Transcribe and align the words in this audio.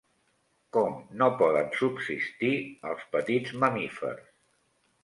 Com 0.77 0.95
no 1.19 1.27
poden 1.41 1.69
subsistir 1.81 2.51
els 2.93 3.07
petits 3.19 3.55
mamífers? 3.67 4.31